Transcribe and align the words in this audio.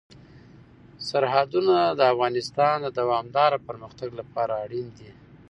سرحدونه 1.09 1.75
د 1.99 2.01
افغانستان 2.13 2.75
د 2.81 2.87
دوامداره 2.99 3.57
پرمختګ 3.67 4.09
لپاره 4.19 4.53
اړین 4.65 4.87
دي. 4.97 5.11